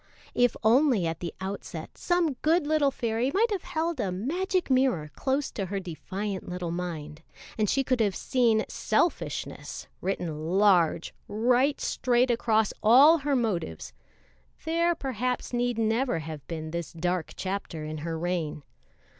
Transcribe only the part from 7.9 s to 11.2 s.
have seen "selfishness" written large,